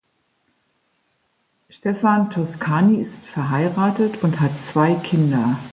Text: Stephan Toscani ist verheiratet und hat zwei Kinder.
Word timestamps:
Stephan 1.69 2.31
Toscani 2.31 2.99
ist 2.99 3.23
verheiratet 3.23 4.23
und 4.23 4.39
hat 4.41 4.59
zwei 4.59 4.95
Kinder. 4.95 5.59